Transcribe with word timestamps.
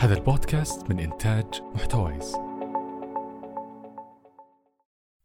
هذا 0.00 0.14
البودكاست 0.14 0.90
من 0.90 1.00
إنتاج 1.00 1.62
محتويس. 1.62 2.34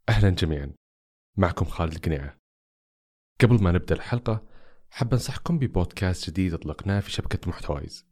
أهلا 0.09 0.29
جميعا. 0.29 0.73
معكم 1.37 1.65
خالد 1.65 1.93
القنيعة. 1.93 2.37
قبل 3.41 3.63
ما 3.63 3.71
نبدأ 3.71 3.95
الحلقة 3.95 4.47
حاب 4.89 5.13
أنصحكم 5.13 5.59
ببودكاست 5.59 6.29
جديد 6.29 6.53
أطلقناه 6.53 6.99
في 6.99 7.11
شبكة 7.11 7.49
محتويس. 7.49 8.05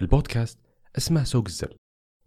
البودكاست 0.00 0.58
اسمه 0.98 1.24
سوق 1.24 1.44
الزل. 1.46 1.76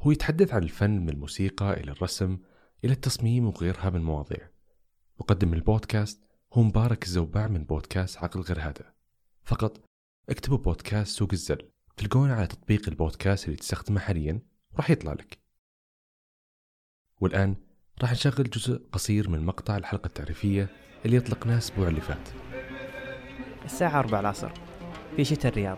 هو 0.02 0.12
يتحدث 0.12 0.54
عن 0.54 0.64
الفن 0.64 0.92
من 0.92 1.10
الموسيقى 1.10 1.74
إلى 1.74 1.92
الرسم 1.92 2.40
إلى 2.84 2.94
التصميم 2.94 3.48
وغيرها 3.48 3.90
من 3.90 3.96
المواضيع 3.96 4.50
مقدم 5.20 5.54
البودكاست 5.54 6.24
هو 6.54 6.64
مبارك 6.64 7.04
الزوبع 7.04 7.48
من 7.48 7.64
بودكاست 7.64 8.18
عقل 8.18 8.42
غير 8.42 8.62
هذا. 8.62 8.94
فقط 9.44 9.82
اكتبوا 10.30 10.58
بودكاست 10.58 11.18
سوق 11.18 11.30
الزل. 11.34 11.72
تلقونه 11.98 12.34
على 12.34 12.48
تطبيق 12.48 12.90
البودكاست 12.90 13.46
اللي 13.46 13.58
تستخدمه 13.58 14.00
حاليا 14.00 14.40
راح 14.78 14.90
يطلع 14.90 15.14
لك. 15.14 15.38
والآن 17.22 17.56
راح 18.02 18.12
نشغل 18.12 18.50
جزء 18.50 18.82
قصير 18.92 19.30
من 19.30 19.46
مقطع 19.46 19.78
الحلقة 19.78 20.08
التعريفية 20.08 20.70
اللي 21.06 21.18
أطلقناه 21.18 21.54
الأسبوع 21.54 21.88
اللي 21.88 22.02
فات. 22.02 22.30
الساعة 23.66 24.00
4 24.00 24.20
العصر 24.20 24.52
في 25.16 25.26
شتاء 25.26 25.52
الرياض. 25.52 25.78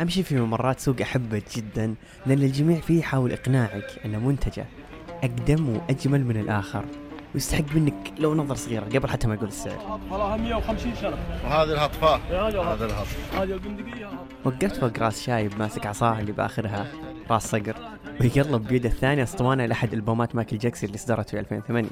أمشي 0.00 0.22
في 0.22 0.40
ممرات 0.40 0.80
سوق 0.80 1.00
أحبه 1.00 1.42
جدا 1.56 1.94
لأن 2.26 2.42
الجميع 2.42 2.80
فيه 2.80 2.98
يحاول 2.98 3.32
إقناعك 3.32 4.00
أن 4.04 4.24
منتجه. 4.24 4.66
أقدم 5.08 5.68
وأجمل 5.68 6.24
من 6.24 6.36
الآخر. 6.36 7.01
ويستحق 7.34 7.74
منك 7.74 8.12
لو 8.18 8.34
نظرة 8.34 8.54
صغيرة 8.54 8.84
قبل 8.84 9.08
حتى 9.08 9.28
ما 9.28 9.34
يقول 9.34 9.48
السعر. 9.48 10.00
وراها 10.10 10.36
150 10.36 10.94
شرف. 11.00 11.18
وهذه 11.44 11.72
الهطفة. 11.72 12.20
يا 12.30 12.42
هذا 12.42 12.84
الهطف 12.86 13.34
هذه 13.34 13.60
وقفت 14.44 14.76
فوق 14.76 14.98
راس 14.98 15.22
شايب 15.22 15.58
ماسك 15.58 15.86
عصاه 15.86 16.20
اللي 16.20 16.32
بآخرها 16.32 16.86
راس 17.30 17.46
صقر. 17.50 17.76
ويقلب 18.20 18.66
بيده 18.66 18.88
الثانية 18.88 19.22
أسطوانة 19.22 19.66
لأحد 19.66 19.92
ألبومات 19.92 20.34
مايكل 20.34 20.58
جاكسون 20.58 20.88
اللي 20.88 20.98
صدرت 20.98 21.30
في 21.30 21.40
2008 21.40 21.88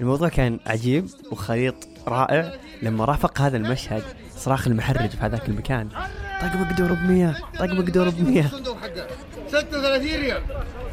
الموضوع 0.00 0.28
كان 0.28 0.60
عجيب 0.66 1.06
وخليط 1.32 1.74
رائع. 2.08 2.52
لما 2.82 3.04
رافق 3.04 3.40
هذا 3.40 3.56
المشهد 3.56 4.02
صراخ 4.36 4.66
المحرج 4.66 5.10
في 5.10 5.16
هذاك 5.20 5.48
المكان. 5.48 5.88
طق 6.40 6.56
مقدور 6.56 6.92
ب 6.92 7.10
100 7.10 7.34
طق 7.58 7.72
مقدور 7.72 8.08
ب 8.08 8.20
100 8.20 8.44
الصندوق 8.44 8.76
حقه 8.78 9.06
36 9.48 10.20
ريال 10.20 10.42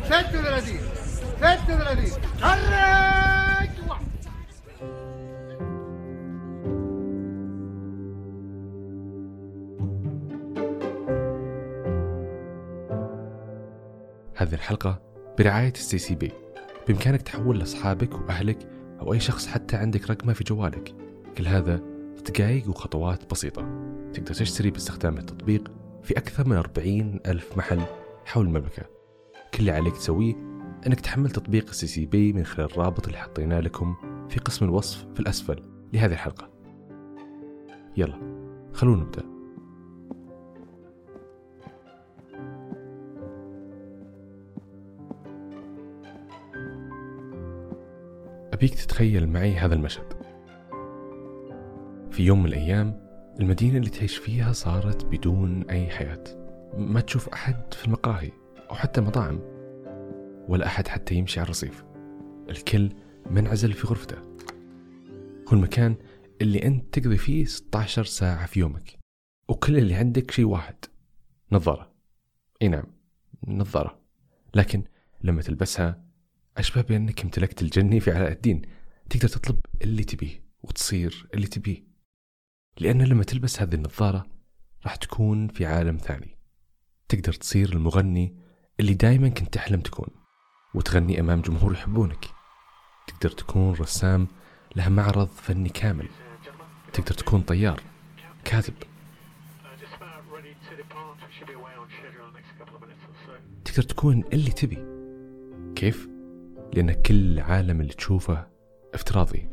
36 0.04 0.80
36 1.39 2.11
حرك 2.41 3.72
هذه 14.36 14.53
الحلقة 14.53 15.02
برعاية 15.38 15.72
السي 15.72 15.97
سي 15.97 16.16
بي 16.16 16.31
بإمكانك 16.88 17.22
تحول 17.22 17.59
لأصحابك 17.59 18.13
وأهلك 18.13 18.58
أو 19.02 19.13
أي 19.13 19.19
شخص 19.19 19.47
حتى 19.47 19.75
عندك 19.75 20.09
رقمه 20.09 20.33
في 20.33 20.44
جوالك. 20.44 20.95
كل 21.38 21.47
هذا 21.47 21.78
في 22.16 22.22
دقائق 22.31 22.69
وخطوات 22.69 23.31
بسيطة. 23.31 23.61
تقدر 24.13 24.33
تشتري 24.33 24.72
باستخدام 24.72 25.17
التطبيق 25.17 25.72
في 26.03 26.17
أكثر 26.17 26.47
من 26.47 26.58
40 26.58 27.19
ألف 27.25 27.58
محل 27.58 27.81
حول 28.25 28.45
المملكة. 28.45 28.83
كل 29.53 29.59
اللي 29.59 29.72
عليك 29.72 29.97
تسويه 29.97 30.55
أنك 30.88 31.00
تحمل 31.00 31.30
تطبيق 31.30 31.69
السي 31.69 31.88
سي 31.88 32.05
بي 32.05 32.33
من 32.33 32.45
خلال 32.45 32.72
الرابط 32.72 33.05
اللي 33.05 33.17
حطيناه 33.17 33.59
لكم 33.59 33.95
في 34.30 34.39
قسم 34.39 34.66
الوصف 34.66 35.05
في 35.14 35.19
الأسفل 35.19 35.64
لهذه 35.94 36.11
الحلقة. 36.11 36.50
يلا 37.97 38.19
خلونا 38.73 39.03
نبدأ. 39.03 39.23
أبيك 48.53 48.75
تتخيل 48.75 49.30
معي 49.30 49.56
هذا 49.56 49.75
المشهد. 49.75 50.13
في 52.12 52.24
يوم 52.24 52.40
من 52.40 52.45
الأيام 52.45 53.06
المدينة 53.40 53.78
اللي 53.78 53.90
تعيش 53.90 54.18
فيها 54.18 54.51
صارت 54.51 55.06
بدون 55.06 55.63
أي 55.69 55.90
حياة. 55.90 56.24
ما 56.78 57.01
تشوف 57.01 57.29
أحد 57.29 57.74
في 57.74 57.85
المقاهي 57.85 58.31
أو 58.69 58.75
حتى 58.75 59.01
مطاعم. 59.01 59.55
ولا 60.47 60.66
أحد 60.66 60.88
حتى 60.88 61.16
يمشي 61.16 61.39
على 61.39 61.45
الرصيف. 61.45 61.83
الكل 62.50 62.89
منعزل 63.29 63.73
في 63.73 63.88
غرفته. 63.88 64.17
هو 65.47 65.53
المكان 65.53 65.95
اللي 66.41 66.63
أنت 66.63 67.00
تقضي 67.00 67.17
فيه 67.17 67.45
16 67.45 68.06
ساعة 68.06 68.45
في 68.45 68.59
يومك. 68.59 69.00
وكل 69.50 69.78
اللي 69.78 69.95
عندك 69.95 70.31
شيء 70.31 70.45
واحد. 70.45 70.75
نظارة. 71.51 71.94
إي 72.61 72.67
نعم 72.67 72.85
نظارة. 73.47 74.00
لكن 74.56 74.83
لما 75.23 75.41
تلبسها 75.41 76.06
أشبه 76.57 76.81
بأنك 76.81 77.22
امتلكت 77.22 77.62
الجني 77.62 78.00
في 78.00 78.12
علاء 78.12 78.31
الدين. 78.31 78.62
تقدر 79.09 79.27
تطلب 79.27 79.59
اللي 79.81 80.03
تبيه 80.03 80.44
وتصير 80.63 81.27
اللي 81.33 81.47
تبيه. 81.47 81.83
لأن 82.79 83.01
لما 83.01 83.23
تلبس 83.23 83.62
هذه 83.62 83.75
النظارة 83.75 84.27
راح 84.83 84.95
تكون 84.95 85.47
في 85.47 85.66
عالم 85.66 85.97
ثاني. 85.97 86.38
تقدر 87.09 87.33
تصير 87.33 87.73
المغني 87.73 88.38
اللي 88.79 88.94
دايما 88.94 89.29
كنت 89.29 89.53
تحلم 89.53 89.81
تكون. 89.81 90.25
وتغني 90.75 91.19
أمام 91.19 91.41
جمهور 91.41 91.74
يحبونك. 91.74 92.25
تقدر 93.08 93.30
تكون 93.30 93.74
رسام 93.74 94.28
له 94.75 94.90
معرض 94.90 95.28
فني 95.28 95.69
كامل. 95.69 96.08
تقدر 96.94 97.13
تكون 97.13 97.41
طيار 97.41 97.81
كاتب. 98.44 98.74
تقدر 103.66 103.84
تكون 103.84 104.24
اللي 104.34 104.52
تبي. 104.52 104.86
كيف؟ 105.75 106.09
لأن 106.74 106.92
كل 106.92 107.40
عالم 107.40 107.81
اللي 107.81 107.94
تشوفه 107.94 108.47
افتراضي 108.94 109.50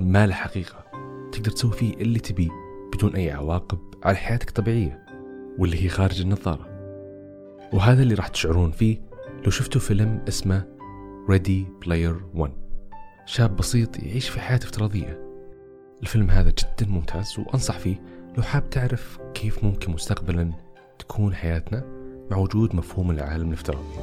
ما 0.00 0.26
له 0.26 0.34
حقيقة. 0.34 0.84
تقدر 1.32 1.50
تسوي 1.50 1.72
فيه 1.72 1.94
اللي 1.94 2.18
تبيه 2.18 2.50
بدون 2.94 3.16
أي 3.16 3.30
عواقب 3.30 3.94
على 4.04 4.16
حياتك 4.16 4.48
الطبيعية 4.48 5.06
واللي 5.58 5.84
هي 5.84 5.88
خارج 5.88 6.20
النظارة. 6.20 6.68
وهذا 7.72 8.02
اللي 8.02 8.14
راح 8.14 8.28
تشعرون 8.28 8.70
فيه 8.70 9.07
لو 9.44 9.50
شفتوا 9.50 9.80
فيلم 9.80 10.24
اسمه 10.28 10.66
Ready 11.30 11.84
Player 11.84 12.38
One 12.38 12.50
شاب 13.26 13.56
بسيط 13.56 13.98
يعيش 13.98 14.28
في 14.28 14.40
حياة 14.40 14.56
افتراضية 14.56 15.28
الفيلم 16.02 16.30
هذا 16.30 16.50
جدا 16.50 16.86
ممتاز 16.90 17.38
وأنصح 17.38 17.78
فيه 17.78 17.96
لو 18.36 18.42
حاب 18.42 18.70
تعرف 18.70 19.18
كيف 19.34 19.64
ممكن 19.64 19.92
مستقبلا 19.92 20.52
تكون 20.98 21.34
حياتنا 21.34 21.84
مع 22.30 22.36
وجود 22.36 22.76
مفهوم 22.76 23.10
العالم 23.10 23.48
الافتراضي 23.48 23.98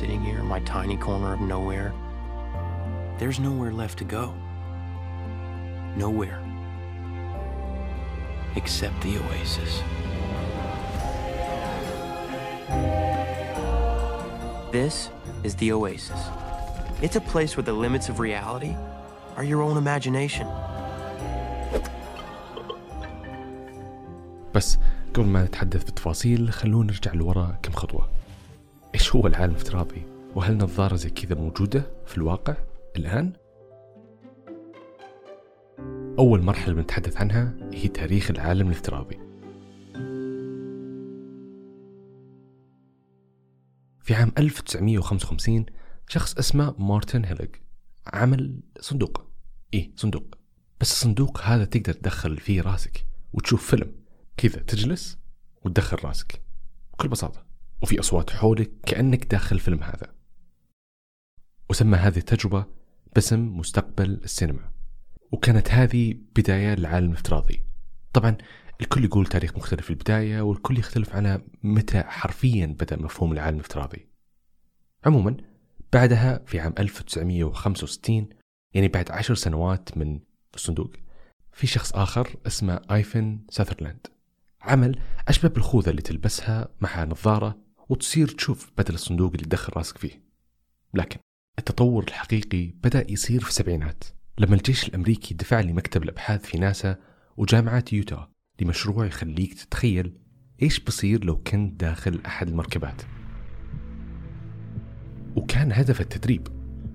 Sitting 0.00 0.24
here 0.24 0.40
in 0.40 0.46
my 0.46 0.60
tiny 0.60 0.96
corner 0.96 1.34
of 1.34 1.40
nowhere, 1.40 1.92
there's 3.18 3.38
nowhere 3.38 3.72
left 3.82 3.98
to 3.98 4.04
go. 4.04 4.24
Nowhere. 6.04 6.40
Except 8.56 8.96
the 9.02 9.14
oasis. 9.24 9.72
This 14.82 15.08
is 15.44 15.54
the 15.54 15.70
oasis. 15.70 16.20
It's 17.00 17.14
a 17.14 17.20
place 17.32 17.56
where 17.56 17.62
the 17.62 17.72
limits 17.84 18.08
of 18.08 18.18
reality 18.18 18.74
are 19.36 19.44
your 19.44 19.62
own 19.62 19.76
imagination. 19.76 20.46
بس 24.54 24.78
قبل 25.14 25.26
ما 25.26 25.44
نتحدث 25.44 25.84
بالتفاصيل 25.84 26.50
خلونا 26.50 26.92
نرجع 26.92 27.12
لورا 27.12 27.58
كم 27.62 27.72
خطوة 27.72 28.08
إيش 28.94 29.14
هو 29.16 29.26
العالم 29.26 29.52
الافتراضي؟ 29.52 30.02
وهل 30.34 30.56
نظارة 30.56 30.96
زي 30.96 31.10
كذا 31.10 31.34
موجودة 31.34 31.86
في 32.06 32.18
الواقع 32.18 32.54
الآن؟ 32.96 33.32
أول 36.18 36.42
مرحلة 36.42 36.74
بنتحدث 36.74 37.16
عنها 37.16 37.54
هي 37.72 37.88
تاريخ 37.88 38.30
العالم 38.30 38.66
الافتراضي 38.66 39.23
في 44.04 44.14
عام 44.14 44.32
1955 44.38 45.66
شخص 46.08 46.38
اسمه 46.38 46.74
مارتن 46.78 47.24
هيليغ 47.24 47.48
عمل 48.06 48.60
صندوق. 48.80 49.26
إيه 49.74 49.92
صندوق. 49.96 50.38
بس 50.80 50.92
الصندوق 50.92 51.40
هذا 51.40 51.64
تقدر 51.64 51.92
تدخل 51.92 52.38
فيه 52.38 52.62
راسك 52.62 53.06
وتشوف 53.32 53.70
فيلم 53.70 53.92
كذا 54.36 54.62
تجلس 54.62 55.18
وتدخل 55.62 56.04
راسك 56.04 56.42
بكل 56.92 57.08
بساطة. 57.08 57.46
وفي 57.82 58.00
أصوات 58.00 58.30
حولك 58.30 58.70
كأنك 58.86 59.24
داخل 59.24 59.56
الفيلم 59.56 59.82
هذا. 59.82 60.14
وسمى 61.70 61.98
هذه 61.98 62.18
التجربة 62.18 62.64
باسم 63.14 63.56
مستقبل 63.58 64.20
السينما. 64.24 64.70
وكانت 65.32 65.70
هذه 65.70 66.14
بداية 66.36 66.74
للعالم 66.74 67.10
الافتراضي 67.10 67.64
طبعا 68.12 68.36
الكل 68.80 69.04
يقول 69.04 69.26
تاريخ 69.26 69.56
مختلف 69.56 69.84
في 69.84 69.90
البداية 69.90 70.40
والكل 70.40 70.78
يختلف 70.78 71.16
على 71.16 71.40
متى 71.62 72.02
حرفيا 72.02 72.66
بدأ 72.66 72.96
مفهوم 72.96 73.32
العالم 73.32 73.56
الافتراضي. 73.56 74.08
عموما 75.06 75.36
بعدها 75.92 76.42
في 76.46 76.60
عام 76.60 76.74
1965 76.78 78.28
يعني 78.74 78.88
بعد 78.88 79.10
عشر 79.10 79.34
سنوات 79.34 79.98
من 79.98 80.20
الصندوق 80.54 80.90
في 81.52 81.66
شخص 81.66 81.92
آخر 81.92 82.36
اسمه 82.46 82.80
آيفن 82.90 83.40
ساذرلاند 83.50 84.06
عمل 84.62 84.98
أشبه 85.28 85.48
بالخوذة 85.48 85.90
اللي 85.90 86.02
تلبسها 86.02 86.68
مع 86.80 87.04
نظارة 87.04 87.58
وتصير 87.88 88.28
تشوف 88.28 88.72
بدل 88.78 88.94
الصندوق 88.94 89.32
اللي 89.32 89.44
تدخل 89.44 89.72
راسك 89.76 89.98
فيه. 89.98 90.24
لكن 90.94 91.18
التطور 91.58 92.04
الحقيقي 92.04 92.66
بدأ 92.66 93.10
يصير 93.10 93.40
في 93.40 93.48
السبعينات 93.48 94.04
لما 94.38 94.54
الجيش 94.54 94.88
الأمريكي 94.88 95.34
دفع 95.34 95.60
لي 95.60 95.72
مكتب 95.72 96.02
الأبحاث 96.02 96.44
في 96.44 96.58
ناسا 96.58 96.96
وجامعة 97.36 97.84
يوتا 97.92 98.33
لمشروع 98.60 99.06
يخليك 99.06 99.54
تتخيل 99.54 100.12
إيش 100.62 100.80
بصير 100.80 101.24
لو 101.24 101.36
كنت 101.36 101.80
داخل 101.80 102.20
أحد 102.26 102.48
المركبات. 102.48 103.02
وكان 105.36 105.72
هدف 105.72 106.00
التدريب 106.00 106.48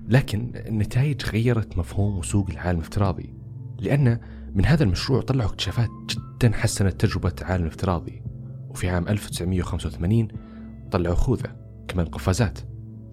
لكن 0.08 0.52
النتائج 0.54 1.24
غيرت 1.26 1.78
مفهوم 1.78 2.18
وسوق 2.18 2.50
العالم 2.50 2.78
الافتراضي 2.78 3.34
لأن 3.78 4.20
من 4.54 4.66
هذا 4.66 4.84
المشروع 4.84 5.20
طلعوا 5.20 5.50
اكتشافات 5.50 5.90
جدا 6.08 6.56
حسنت 6.56 7.00
تجربة 7.00 7.32
العالم 7.40 7.64
الافتراضي. 7.64 8.22
وفي 8.68 8.88
عام 8.88 9.08
1985 9.08 10.28
طلعوا 10.90 11.14
خوذة 11.14 11.56
كمان 11.88 12.06
قفازات 12.06 12.58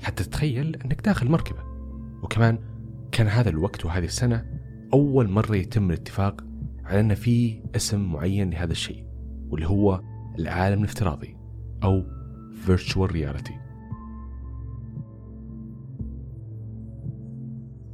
حتى 0.01 0.23
تتخيل 0.23 0.75
أنك 0.75 1.01
داخل 1.01 1.29
مركبة. 1.29 1.63
وكمان 2.23 2.59
كان 3.11 3.27
هذا 3.27 3.49
الوقت 3.49 3.85
وهذه 3.85 4.05
السنة 4.05 4.45
أول 4.94 5.29
مرة 5.29 5.55
يتم 5.55 5.89
الاتفاق 5.89 6.44
على 6.88 7.00
أن 7.00 7.16
في 7.16 7.62
اسم 7.75 8.12
معين 8.12 8.50
لهذا 8.50 8.72
الشيء 8.72 9.06
واللي 9.50 9.68
هو 9.68 10.01
العالم 10.39 10.80
الافتراضي 10.80 11.38
أو 11.84 12.04
Virtual 12.68 13.12
Reality. 13.12 13.54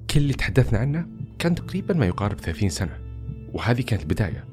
كل 0.09 0.19
اللي 0.19 0.33
تحدثنا 0.33 0.79
عنه 0.79 1.07
كان 1.39 1.55
تقريبا 1.55 1.93
ما 1.93 2.05
يقارب 2.05 2.39
30 2.39 2.69
سنة 2.69 2.99
وهذه 3.53 3.81
كانت 3.81 4.01
البداية. 4.01 4.45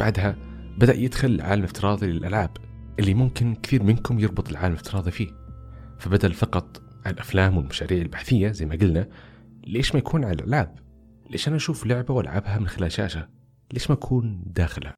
بعدها 0.00 0.36
بدأ 0.78 0.94
يدخل 0.94 1.28
العالم 1.28 1.62
الافتراضي 1.62 2.06
للألعاب 2.06 2.50
اللي 2.98 3.14
ممكن 3.14 3.54
كثير 3.54 3.82
منكم 3.82 4.18
يربط 4.18 4.48
العالم 4.48 4.74
الافتراضي 4.74 5.10
فيه. 5.10 5.28
فبدل 5.98 6.32
فقط 6.32 6.82
على 7.06 7.14
الأفلام 7.14 7.56
والمشاريع 7.56 8.02
البحثية 8.02 8.50
زي 8.50 8.66
ما 8.66 8.74
قلنا 8.74 9.08
ليش 9.66 9.94
ما 9.94 9.98
يكون 9.98 10.24
على 10.24 10.34
الألعاب؟ 10.34 10.78
ليش 11.30 11.48
أنا 11.48 11.56
أشوف 11.56 11.86
لعبة 11.86 12.14
وألعبها 12.14 12.58
من 12.58 12.68
خلال 12.68 12.92
شاشة؟ 12.92 13.33
ليش 13.72 13.90
ما 13.90 13.96
أكون 13.96 14.42
داخلها 14.46 14.94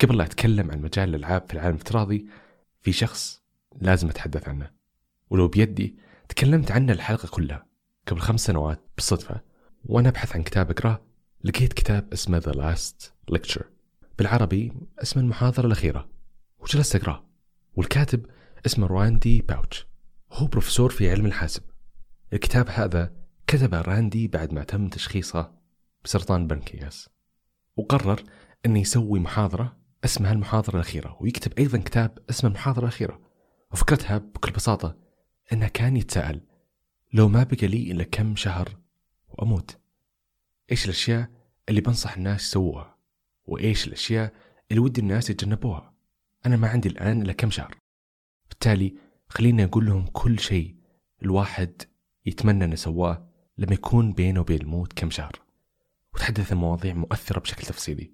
قبل 0.00 0.18
لا 0.18 0.24
أتكلم 0.24 0.70
عن 0.70 0.80
مجال 0.80 1.08
الألعاب 1.08 1.46
في 1.48 1.54
العالم 1.54 1.74
الافتراضي 1.74 2.26
في 2.80 2.92
شخص 2.92 3.42
لازم 3.80 4.08
أتحدث 4.08 4.48
عنه 4.48 4.70
ولو 5.30 5.48
بيدي 5.48 5.96
تكلمت 6.28 6.70
عنه 6.70 6.92
الحلقة 6.92 7.28
كلها 7.28 7.66
قبل 8.06 8.20
خمس 8.20 8.40
سنوات 8.40 8.80
بالصدفة 8.96 9.40
وأنا 9.84 10.08
أبحث 10.08 10.36
عن 10.36 10.42
كتاب 10.42 10.70
أقرأه 10.70 11.06
لقيت 11.44 11.72
كتاب 11.72 12.12
اسمه 12.12 12.40
The 12.40 12.54
Last 12.54 13.10
Lecture. 13.34 13.64
بالعربي 14.18 14.72
اسم 15.02 15.20
المحاضرة 15.20 15.66
الأخيرة 15.66 16.08
وجلست 16.58 16.96
أقرأه 16.96 17.24
والكاتب 17.76 18.26
اسمه 18.66 18.86
راندي 18.86 19.42
باوتش. 19.42 19.86
هو 20.32 20.46
بروفيسور 20.46 20.90
في 20.90 21.10
علم 21.10 21.26
الحاسب. 21.26 21.62
الكتاب 22.32 22.68
هذا 22.68 23.12
كتبه 23.46 23.80
راندي 23.80 24.28
بعد 24.28 24.52
ما 24.52 24.64
تم 24.64 24.88
تشخيصه 24.88 25.52
بسرطان 26.04 26.42
البنكرياس 26.42 27.08
وقرر 27.76 28.22
أنه 28.66 28.80
يسوي 28.80 29.20
محاضرة 29.20 29.76
اسمها 30.04 30.32
المحاضرة 30.32 30.74
الأخيرة 30.74 31.16
ويكتب 31.20 31.58
أيضا 31.58 31.78
كتاب 31.78 32.18
اسمه 32.30 32.50
المحاضرة 32.50 32.82
الأخيرة. 32.82 33.20
وفكرتها 33.72 34.18
بكل 34.18 34.50
بساطة 34.50 34.96
أنه 35.52 35.68
كان 35.68 35.96
يتساءل 35.96 36.40
لو 37.12 37.28
ما 37.28 37.42
بقى 37.42 37.66
لي 37.66 37.90
إلا 37.92 38.04
كم 38.04 38.36
شهر 38.36 38.78
وأموت 39.28 39.78
إيش 40.70 40.84
الأشياء 40.84 41.30
اللي 41.68 41.80
بنصح 41.80 42.16
الناس 42.16 42.42
يسووها؟ 42.42 42.98
وإيش 43.44 43.86
الأشياء 43.86 44.32
اللي 44.70 44.80
ودي 44.80 45.00
الناس 45.00 45.30
يتجنبوها؟ 45.30 45.94
أنا 46.46 46.56
ما 46.56 46.68
عندي 46.68 46.88
الآن 46.88 47.22
إلا 47.22 47.32
كم 47.32 47.50
شهر. 47.50 47.76
بالتالي 48.48 48.94
خليني 49.28 49.64
أقول 49.64 49.86
لهم 49.86 50.06
كل 50.06 50.38
شيء 50.38 50.76
الواحد 51.22 51.82
يتمنى 52.26 52.64
أنه 52.64 52.74
سواه 52.76 53.28
لما 53.58 53.74
يكون 53.74 54.12
بينه 54.12 54.40
وبين 54.40 54.60
الموت 54.60 54.92
كم 54.92 55.10
شهر. 55.10 55.41
وتحدث 56.14 56.52
عن 56.52 56.58
مواضيع 56.58 56.94
مؤثرة 56.94 57.40
بشكل 57.40 57.66
تفصيلي. 57.66 58.12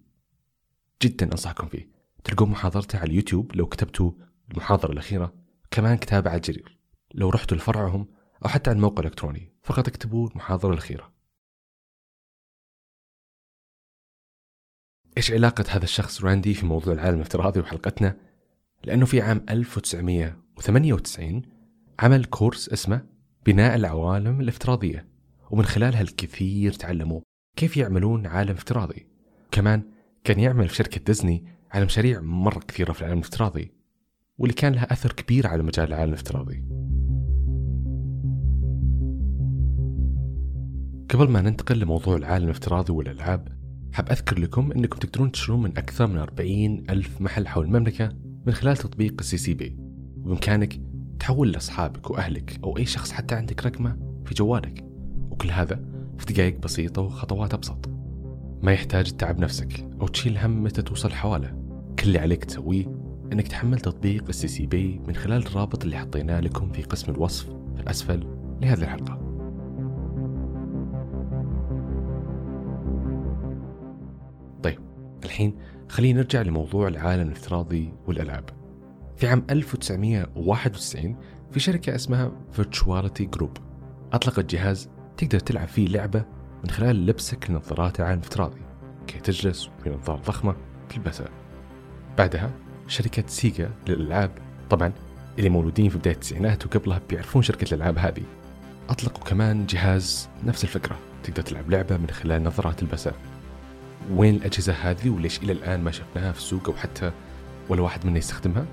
جدا 1.03 1.33
أنصحكم 1.33 1.69
فيه. 1.69 1.91
تلقون 2.25 2.51
محاضرته 2.51 2.99
على 2.99 3.11
اليوتيوب 3.11 3.57
لو 3.57 3.67
كتبتوا 3.67 4.13
المحاضرة 4.51 4.93
الأخيرة. 4.93 5.35
كمان 5.71 5.97
كتابة 5.97 6.31
على 6.31 6.37
الجرير. 6.37 6.79
لو 7.15 7.31
رحتوا 7.31 7.57
لفرعهم 7.57 8.09
أو 8.45 8.49
حتى 8.49 8.71
على 8.71 8.77
الموقع 8.77 9.01
الإلكتروني 9.01 9.53
فقط 9.63 9.89
اكتبوا 9.89 10.31
المحاضرة 10.31 10.73
الأخيرة. 10.73 11.13
إيش 15.17 15.33
علاقة 15.33 15.65
هذا 15.69 15.85
الشخص 15.85 16.25
راندي 16.25 16.55
في 16.55 16.67
موضوع 16.67 16.95
العالم 16.95 17.17
الافتراضي 17.17 17.61
وحلقتنا؟ 17.61 18.17
لأنه 18.85 19.07
في 19.07 19.21
عام 19.21 19.47
1998 19.51 21.43
عمل 21.99 22.25
كورس 22.25 22.69
اسمه 22.69 23.07
بناء 23.47 23.77
العوالم 23.77 24.41
الافتراضية 24.41 25.09
ومن 25.51 25.65
خلالها 25.65 26.01
الكثير 26.01 26.73
تعلموا 26.73 27.21
كيف 27.59 27.77
يعملون 27.77 28.27
عالم 28.27 28.51
افتراضي؟ 28.51 29.07
كمان 29.51 29.83
كان 30.25 30.41
يعمل 30.41 30.69
في 30.69 30.75
شركة 30.75 31.01
ديزني 31.01 31.45
على 31.71 31.85
مشاريع 31.85 32.21
مرة 32.21 32.59
كثيرة 32.59 32.93
في 32.93 33.01
العالم 33.01 33.19
الافتراضي 33.19 33.73
واللي 34.39 34.55
كان 34.55 34.73
لها 34.73 34.93
أثر 34.93 35.13
كبير 35.13 35.47
على 35.47 35.63
مجال 35.63 35.89
العالم 35.89 36.13
الافتراضي. 36.13 36.65
قبل 41.11 41.29
ما 41.29 41.41
ننتقل 41.41 41.79
لموضوع 41.79 42.17
العالم 42.17 42.45
الافتراضي 42.45 42.93
والألعاب 42.93 43.49
حاب 43.93 44.11
أذكر 44.11 44.39
لكم 44.39 44.73
أنكم 44.73 44.99
تقدرون 44.99 45.33
تشترون 45.33 45.63
من 45.63 45.79
أكثر 45.79 46.07
من 46.07 46.19
40 46.19 46.85
ألف 46.91 47.21
محل 47.21 47.49
حول 47.49 47.65
المملكة 47.65 48.13
من 48.47 48.53
خلال 48.53 48.77
تطبيق 48.77 49.15
السي 49.21 49.37
سي 49.37 49.55
بي 49.55 49.77
وبإمكانك 50.17 50.81
تحول 51.19 51.53
لأصحابك 51.53 52.11
وأهلك 52.11 52.61
أو 52.65 52.79
أي 52.79 52.87
شخص 52.87 53.13
حتى 53.13 53.35
عندك 53.35 53.67
رقمه 53.67 54.23
في 54.25 54.35
جوالك. 54.35 54.85
وكل 55.31 55.51
هذا 55.51 55.98
في 56.19 56.33
دقائق 56.33 56.59
بسيطة 56.59 57.03
وخطوات 57.03 57.55
أبسط. 57.55 57.91
ما 58.63 58.73
يحتاج 58.73 59.13
تتعب 59.13 59.39
نفسك 59.39 59.89
أو 60.01 60.07
تشيل 60.09 60.39
هم 60.39 60.63
متى 60.63 60.83
توصل 60.83 61.13
حوالة. 61.13 61.49
كل 61.99 62.07
اللي 62.07 62.19
عليك 62.19 62.45
تسويه 62.45 62.87
أنك 63.33 63.49
تحمل 63.49 63.81
تطبيق 63.81 64.25
السي 64.29 64.49
سي 64.49 64.67
بي 64.67 65.01
من 65.07 65.15
خلال 65.15 65.47
الرابط 65.47 65.85
اللي 65.85 65.99
حطيناه 65.99 66.41
لكم 66.41 66.73
في 66.73 66.83
قسم 66.83 67.13
الوصف 67.13 67.49
الأسفل 67.81 68.27
لهذه 68.63 68.83
الحلقة. 68.83 69.19
طيب 74.63 74.79
الحين 75.25 75.55
خلينا 75.89 76.19
نرجع 76.21 76.43
لموضوع 76.43 76.89
العالم 76.89 77.27
الافتراضي 77.29 77.93
والألعاب. 78.07 78.45
في 79.17 79.27
عام 79.29 79.47
1991 79.51 81.17
في 81.51 81.61
شركة 81.61 81.95
اسمها 81.95 82.33
Virtuality 82.59 83.25
Group 83.39 83.61
أطلقت 84.13 84.55
جهاز 84.55 84.91
تقدر 85.19 85.39
تلعب 85.39 85.69
فيه 85.69 85.89
لعبة 85.89 86.25
من 86.65 86.71
خلال 86.71 87.07
لبسك 87.07 87.51
لنظارات 87.51 88.01
العالم 88.01 88.19
الافتراضي 88.19 88.61
كي 89.07 89.19
تجلس 89.19 89.71
في 89.85 89.91
نظارة 89.91 90.21
ضخمة 90.21 90.57
تلبسها 90.89 91.29
بعدها 92.19 92.51
شركة 92.87 93.25
سيجا 93.27 93.71
للألعاب. 93.89 94.31
طبعا 94.71 94.93
اللي 95.39 95.51
مولودين 95.51 95.91
في 95.91 95.99
بداية 95.99 96.15
التسعينات 96.15 96.67
وقبلها 96.67 97.01
بيعرفون 97.09 97.43
شركة 97.43 97.75
الألعاب 97.75 97.99
هذه. 97.99 98.23
أطلقوا 98.89 99.25
كمان 99.25 99.67
جهاز 99.67 100.29
نفس 100.45 100.65
الفكرة. 100.65 100.99
تقدر 101.23 101.43
تلعب 101.43 101.71
لعبة 101.71 101.97
من 101.97 102.11
خلال 102.11 102.43
نظارات 102.43 102.79
تلبسها 102.79 103.13
وين 104.13 104.35
الأجهزة 104.35 104.73
هذه 104.73 105.11
وليش 105.11 105.39
إلى 105.39 105.53
الآن 105.53 105.85
ما 105.85 105.91
شفناها 105.91 106.33
في 106.33 106.39
السوق 106.39 106.69
أو 106.69 106.75
حتى 106.75 107.13
ولا 107.69 107.83
واحد 107.83 108.07
منا 108.07 108.19
يستخدمها؟ 108.19 108.67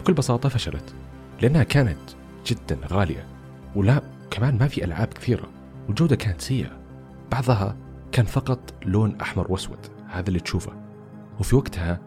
بكل 0.00 0.12
بساطة 0.12 0.48
فشلت 0.48 0.94
لأنها 1.42 1.62
كانت 1.62 1.98
جدا 2.46 2.78
غالية. 2.86 3.26
ولا 3.74 4.02
كمان 4.30 4.58
ما 4.58 4.68
في 4.68 4.84
ألعاب 4.84 5.08
كثيرة. 5.08 5.55
والجودة 5.86 6.16
كانت 6.16 6.40
سيئة. 6.40 6.80
بعضها 7.32 7.76
كان 8.12 8.26
فقط 8.26 8.74
لون 8.84 9.20
أحمر 9.20 9.52
وأسود. 9.52 9.78
هذا 10.08 10.28
اللي 10.28 10.40
تشوفه. 10.40 10.72
وفي 11.40 11.56
وقتها 11.56 12.00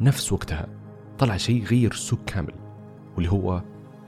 نفس 0.00 0.32
وقتها 0.32 0.66
طلع 1.18 1.36
شيء 1.36 1.64
غير 1.64 1.90
السوق 1.90 2.18
كامل 2.26 2.54
واللي 3.16 3.30
هو 3.30 3.62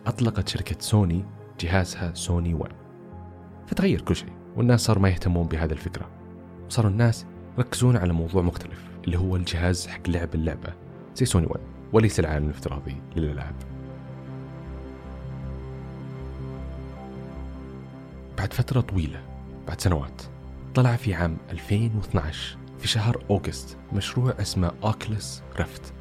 أطلقت 0.06 0.48
شركة 0.48 0.76
سوني 0.78 1.24
جهازها 1.60 2.14
سوني 2.14 2.54
1 2.54 2.72
فتغير 3.66 4.00
كل 4.00 4.16
شيء 4.16 4.32
والناس 4.56 4.80
صاروا 4.80 5.02
ما 5.02 5.08
يهتمون 5.08 5.46
بهذه 5.46 5.72
الفكرة. 5.72 6.08
وصاروا 6.66 6.90
الناس 6.90 7.26
يركزون 7.58 7.96
على 7.96 8.12
موضوع 8.12 8.42
مختلف 8.42 8.84
اللي 9.04 9.18
هو 9.18 9.36
الجهاز 9.36 9.86
حق 9.86 10.08
لعب 10.08 10.34
اللعبة 10.34 10.72
زي 11.14 11.26
سوني 11.26 11.46
1 11.46 11.60
وليس 11.92 12.20
العالم 12.20 12.44
الافتراضي 12.44 12.96
للألعاب. 13.16 13.54
بعد 18.40 18.52
فترة 18.52 18.80
طويلة 18.80 19.20
بعد 19.68 19.80
سنوات 19.80 20.22
طلع 20.74 20.96
في 20.96 21.14
عام 21.14 21.36
2012 21.50 22.56
في 22.78 22.88
شهر 22.88 23.24
أوغست 23.30 23.76
مشروع 23.92 24.34
اسمه 24.40 24.72
أوكلس 24.84 25.42
ريفت 25.56 25.92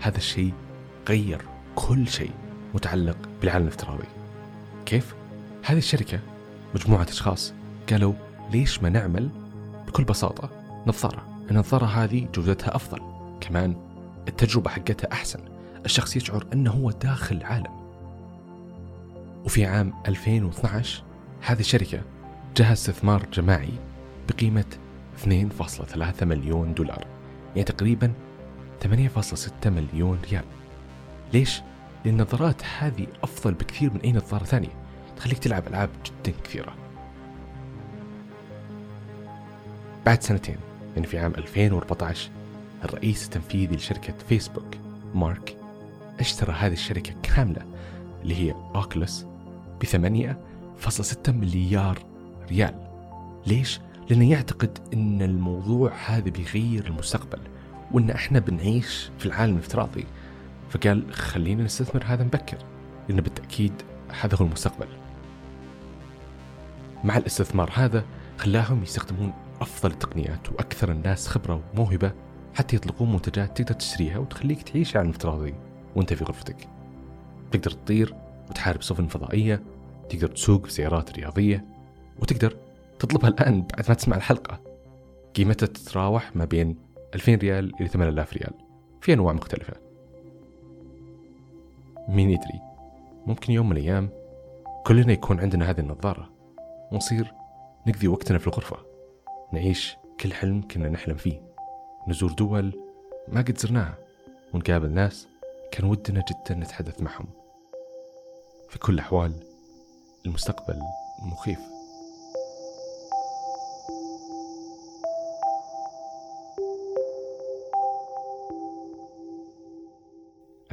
هذا 0.00 0.16
الشيء 0.16 0.52
غير 1.08 1.42
كل 1.74 2.08
شيء 2.08 2.30
متعلق 2.74 3.16
بالعالم 3.40 3.62
الافتراضي. 3.64 4.06
كيف؟ 4.86 5.14
هذه 5.64 5.78
الشركة 5.78 6.20
مجموعة 6.74 7.06
أشخاص 7.08 7.54
قالوا 7.90 8.14
ليش 8.50 8.82
ما 8.82 8.88
نعمل 8.88 9.28
بكل 9.86 10.04
بساطة 10.04 10.50
نظارة؟ 10.86 11.28
النظارة 11.50 11.86
هذه 11.86 12.28
جودتها 12.34 12.76
أفضل. 12.76 13.00
كمان 13.40 13.76
التجربة 14.28 14.70
حقتها 14.70 15.12
أحسن. 15.12 15.40
الشخص 15.84 16.16
يشعر 16.16 16.46
أنه 16.52 16.70
هو 16.70 16.90
داخل 16.90 17.42
عالم 17.42 17.86
وفي 19.44 19.66
عام 19.66 19.92
2012 20.08 21.06
هذه 21.46 21.60
الشركة 21.60 22.02
جهز 22.56 22.72
استثمار 22.72 23.26
جماعي 23.32 23.72
بقيمة 24.28 24.64
2.3 25.24 26.22
مليون 26.22 26.74
دولار 26.74 27.06
يعني 27.56 27.64
تقريبا 27.64 28.12
8.6 28.84 29.66
مليون 29.66 30.18
ريال. 30.30 30.44
ليش؟ 31.32 31.62
لأن 32.04 32.14
النظارات 32.14 32.62
هذه 32.78 33.06
أفضل 33.22 33.54
بكثير 33.54 33.92
من 33.92 34.00
أي 34.00 34.12
نظارة 34.12 34.44
ثانية. 34.44 34.68
تخليك 35.16 35.38
تلعب 35.38 35.66
ألعاب 35.66 35.90
جدا 36.04 36.36
كثيرة. 36.44 36.74
بعد 40.06 40.22
سنتين 40.22 40.58
يعني 40.94 41.06
في 41.06 41.18
عام 41.18 41.32
2014 41.34 42.30
الرئيس 42.84 43.24
التنفيذي 43.24 43.76
لشركة 43.76 44.14
فيسبوك 44.28 44.76
مارك 45.14 45.56
اشترى 46.20 46.52
هذه 46.52 46.72
الشركة 46.72 47.14
كاملة 47.22 47.62
اللي 48.22 48.34
هي 48.34 48.54
اوكلس 48.74 49.26
ب 49.80 49.84
8.6 50.80 51.30
مليار 51.30 51.98
ريال. 52.50 52.74
ليش؟ 53.46 53.80
لأنه 54.10 54.30
يعتقد 54.30 54.78
أن 54.94 55.22
الموضوع 55.22 55.92
هذا 56.06 56.30
بيغير 56.30 56.86
المستقبل 56.86 57.38
وأن 57.92 58.10
إحنا 58.10 58.38
بنعيش 58.38 59.10
في 59.18 59.26
العالم 59.26 59.54
الافتراضي. 59.54 60.04
فقال 60.70 61.14
خلينا 61.14 61.64
نستثمر 61.64 62.04
هذا 62.06 62.24
مبكر 62.24 62.58
لأنه 63.08 63.22
بالتأكيد 63.22 63.72
هذا 64.20 64.36
هو 64.36 64.44
المستقبل. 64.46 64.86
مع 67.04 67.16
الاستثمار 67.16 67.70
هذا 67.74 68.04
خلاهم 68.38 68.82
يستخدمون 68.82 69.32
أفضل 69.60 69.90
التقنيات 69.90 70.52
وأكثر 70.52 70.92
الناس 70.92 71.28
خبرة 71.28 71.62
وموهبة 71.74 72.12
حتى 72.54 72.76
يطلقون 72.76 73.12
منتجات 73.12 73.58
تقدر 73.62 73.74
تشتريها 73.74 74.18
وتخليك 74.18 74.62
تعيش 74.62 74.96
عالم 74.96 75.10
افتراضي. 75.10 75.54
وأنت 75.96 76.14
في 76.14 76.24
غرفتك. 76.24 76.68
تقدر 77.50 77.70
تطير 77.70 78.14
وتحارب 78.50 78.82
سفن 78.82 79.06
فضائية 79.06 79.62
تقدر 80.08 80.28
تسوق 80.28 80.60
بسيارات 80.60 81.12
رياضية 81.12 81.64
وتقدر 82.22 82.56
تطلبها 82.98 83.28
الآن 83.28 83.62
بعد 83.62 83.88
ما 83.88 83.94
تسمع 83.94 84.16
الحلقة. 84.16 84.60
قيمتها 85.34 85.66
تتراوح 85.66 86.36
ما 86.36 86.44
بين 86.44 86.76
2000 87.14 87.34
ريال 87.34 87.72
إلى 87.80 87.88
8000 87.88 88.32
ريال 88.32 88.52
في 89.00 89.12
أنواع 89.12 89.32
مختلفة. 89.32 89.74
مين 92.08 92.30
يدري 92.30 92.60
ممكن 93.26 93.52
يوم 93.52 93.68
من 93.68 93.76
الأيام 93.76 94.08
كلنا 94.86 95.12
يكون 95.12 95.40
عندنا 95.40 95.70
هذه 95.70 95.80
النظارة 95.80 96.30
ونصير 96.92 97.32
نقضي 97.86 98.08
وقتنا 98.08 98.38
في 98.38 98.46
الغرفة 98.46 98.76
نعيش 99.52 99.96
كل 100.20 100.32
حلم 100.32 100.62
كنا 100.70 100.88
نحلم 100.88 101.16
فيه. 101.16 101.40
نزور 102.08 102.32
دول 102.32 102.82
ما 103.28 103.40
قد 103.40 103.58
زرناها 103.58 103.98
ونقابل 104.54 104.90
ناس 104.90 105.28
كان 105.72 105.84
ودنا 105.84 106.24
جدا 106.30 106.54
نتحدث 106.54 107.02
معهم. 107.02 107.26
في 108.68 108.78
كل 108.78 108.94
الأحوال 108.94 109.32
المستقبل 110.26 110.80
مخيف. 111.22 111.58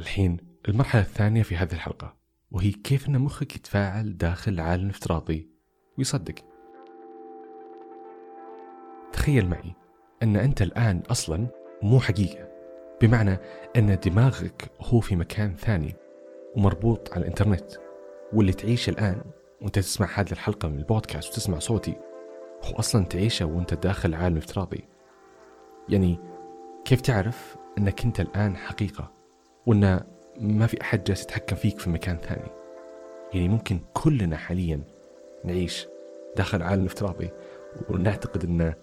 الحين 0.00 0.36
المرحلة 0.68 1.02
الثانية 1.02 1.42
في 1.42 1.56
هذه 1.56 1.72
الحلقة 1.72 2.16
وهي 2.50 2.70
كيف 2.72 3.08
أن 3.08 3.18
مخك 3.18 3.56
يتفاعل 3.56 4.16
داخل 4.16 4.60
عالم 4.60 4.88
افتراضي 4.88 5.48
ويصدق. 5.98 6.34
تخيل 9.12 9.48
معي 9.48 9.74
أن 10.22 10.36
أنت 10.36 10.62
الآن 10.62 11.02
أصلا 11.10 11.46
مو 11.82 12.00
حقيقة 12.00 12.48
بمعنى 13.02 13.38
أن 13.76 13.98
دماغك 14.04 14.70
هو 14.80 15.00
في 15.00 15.16
مكان 15.16 15.56
ثاني 15.56 15.94
ومربوط 16.56 17.12
على 17.12 17.20
الإنترنت 17.20 17.72
واللي 18.32 18.52
تعيشه 18.52 18.90
الآن 18.90 19.22
وأنت 19.64 19.78
تسمع 19.78 20.08
هذه 20.14 20.32
الحلقة 20.32 20.68
من 20.68 20.78
البودكاست 20.78 21.32
وتسمع 21.32 21.58
صوتي. 21.58 21.94
هو 22.64 22.78
أصلا 22.78 23.04
تعيشه 23.04 23.46
وأنت 23.46 23.74
داخل 23.74 24.14
عالم 24.14 24.36
افتراضي. 24.36 24.88
يعني 25.88 26.18
كيف 26.84 27.00
تعرف 27.00 27.56
أنك 27.78 28.04
أنت 28.04 28.20
الآن 28.20 28.56
حقيقة 28.56 29.12
وأن 29.66 30.00
ما 30.40 30.66
في 30.66 30.80
أحد 30.80 31.04
جالس 31.04 31.22
يتحكم 31.22 31.56
فيك 31.56 31.78
في 31.78 31.90
مكان 31.90 32.16
ثاني؟ 32.16 32.50
يعني 33.34 33.48
ممكن 33.48 33.80
كلنا 33.92 34.36
حاليا 34.36 34.80
نعيش 35.44 35.86
داخل 36.36 36.62
عالم 36.62 36.84
افتراضي 36.84 37.30
ونعتقد 37.90 38.44
أن 38.44 38.74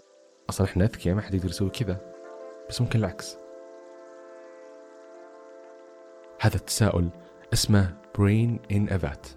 أصلا 0.49 0.67
إحنا 0.67 0.85
أذكياء 0.85 1.15
ما 1.15 1.21
حد 1.21 1.33
يقدر 1.33 1.49
يسوي 1.49 1.69
كذا. 1.69 1.97
بس 2.69 2.81
ممكن 2.81 2.99
العكس. 2.99 3.37
هذا 6.39 6.55
التساؤل 6.55 7.09
اسمه 7.53 7.97
brain 8.17 8.59
in 8.71 8.89
a 8.89 8.99
vat 8.99 9.27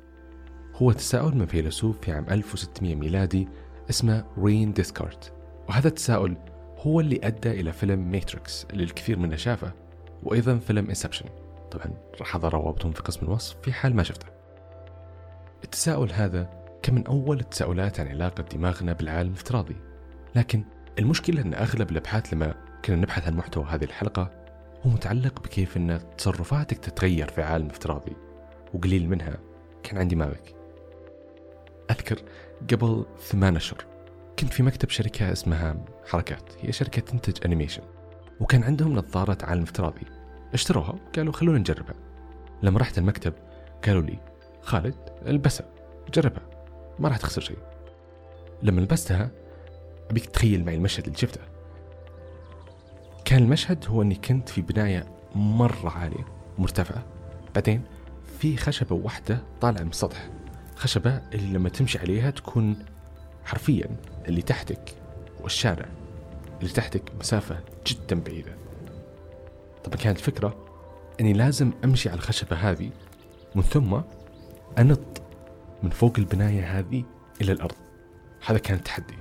هو 0.74 0.92
تساؤل 0.92 1.36
من 1.36 1.46
فيلسوف 1.46 2.00
في 2.00 2.12
عام 2.12 2.26
1600 2.30 2.94
ميلادي 2.94 3.48
اسمه 3.90 4.24
رين 4.38 4.72
ديسكارت. 4.72 5.32
وهذا 5.68 5.88
التساؤل 5.88 6.36
هو 6.78 7.00
اللي 7.00 7.20
أدى 7.22 7.50
إلى 7.50 7.72
فيلم 7.72 8.10
Matrix 8.10 8.66
اللي 8.70 8.84
الكثير 8.84 9.18
منا 9.18 9.36
شافه 9.36 9.72
وأيضا 10.22 10.58
فيلم 10.58 10.88
Inception 10.88 11.26
طبعا 11.70 11.86
راح 12.20 12.36
أضع 12.36 12.48
روابطهم 12.48 12.92
في 12.92 13.02
قسم 13.02 13.26
الوصف 13.26 13.56
في 13.62 13.72
حال 13.72 13.96
ما 13.96 14.02
شفته. 14.02 14.26
التساؤل 15.64 16.12
هذا 16.12 16.50
كان 16.82 16.94
من 16.94 17.06
أول 17.06 17.40
التساؤلات 17.40 18.00
عن 18.00 18.08
علاقة 18.08 18.42
دماغنا 18.42 18.92
بالعالم 18.92 19.30
الافتراضي. 19.30 19.76
لكن 20.34 20.64
المشكلة 20.98 21.42
أن 21.42 21.54
أغلب 21.54 21.90
الأبحاث 21.90 22.34
لما 22.34 22.54
كنا 22.84 22.96
نبحث 22.96 23.26
عن 23.26 23.34
محتوى 23.34 23.64
هذه 23.64 23.84
الحلقة 23.84 24.30
هو 24.86 24.90
متعلق 24.90 25.42
بكيف 25.42 25.76
أن 25.76 26.00
تصرفاتك 26.18 26.78
تتغير 26.78 27.28
في 27.28 27.42
عالم 27.42 27.66
افتراضي 27.66 28.16
وقليل 28.74 29.08
منها 29.08 29.38
كان 29.82 29.98
عن 29.98 30.08
دماغك 30.08 30.63
أذكر 32.04 32.22
قبل 32.70 33.06
ثمان 33.20 33.56
أشهر 33.56 33.84
كنت 34.38 34.52
في 34.52 34.62
مكتب 34.62 34.90
شركة 34.90 35.32
اسمها 35.32 35.84
حركات 36.06 36.52
هي 36.60 36.72
شركة 36.72 37.02
تنتج 37.02 37.44
أنيميشن 37.44 37.82
وكان 38.40 38.62
عندهم 38.62 38.94
نظارة 38.94 39.38
عالم 39.42 39.62
افتراضي. 39.62 40.06
اشتروها 40.54 40.98
قالوا 41.16 41.32
خلونا 41.32 41.58
نجربها. 41.58 41.94
لما 42.62 42.78
رحت 42.78 42.98
المكتب 42.98 43.32
قالوا 43.84 44.02
لي 44.02 44.18
خالد 44.62 44.94
البسها 45.26 45.66
جربها 46.14 46.42
ما 46.98 47.08
راح 47.08 47.16
تخسر 47.16 47.40
شيء. 47.40 47.58
لما 48.62 48.80
لبستها 48.80 49.30
أبيك 50.10 50.26
تخيل 50.26 50.64
معي 50.64 50.74
المشهد 50.74 51.04
اللي 51.04 51.18
شفته. 51.18 51.40
كان 53.24 53.42
المشهد 53.42 53.84
هو 53.88 54.02
أني 54.02 54.14
كنت 54.14 54.48
في 54.48 54.62
بناية 54.62 55.06
مرة 55.34 55.90
عالية 55.90 56.24
مرتفعة. 56.58 57.04
بعدين 57.54 57.82
في 58.38 58.56
خشبة 58.56 58.96
واحدة 58.96 59.42
طالعة 59.60 59.82
من 59.82 59.90
السطح. 59.90 60.30
خشبة 60.76 61.22
اللي 61.34 61.52
لما 61.52 61.68
تمشي 61.68 61.98
عليها 61.98 62.30
تكون 62.30 62.84
حرفيا 63.44 63.96
اللي 64.28 64.42
تحتك 64.42 64.94
والشارع 65.40 65.88
اللي 66.60 66.72
تحتك 66.72 67.02
مسافة 67.20 67.60
جدا 67.86 68.20
بعيدة. 68.20 68.56
طبعا 69.84 69.96
كانت 69.96 70.18
الفكرة 70.18 70.56
أني 71.20 71.32
لازم 71.32 71.72
أمشي 71.84 72.08
على 72.08 72.18
الخشبة 72.18 72.56
هذه 72.56 72.90
ومن 73.54 73.62
ثم 73.62 74.00
أنط 74.78 75.22
من 75.82 75.90
فوق 75.90 76.12
البناية 76.18 76.78
هذه 76.78 77.04
إلى 77.40 77.52
الأرض. 77.52 77.76
هذا 78.46 78.58
كان 78.58 78.76
التحدي. 78.76 79.14